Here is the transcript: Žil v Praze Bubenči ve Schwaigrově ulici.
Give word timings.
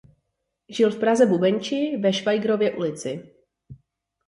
Žil 0.69 0.91
v 0.97 0.97
Praze 0.99 1.25
Bubenči 1.29 1.97
ve 2.01 2.13
Schwaigrově 2.13 2.71
ulici. 2.71 3.29